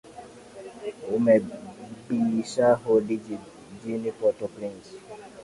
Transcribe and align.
umebisha 1.15 2.67
hodi 2.83 3.15
jijini 3.23 4.09
portal 4.17 4.49
prince 4.55 4.91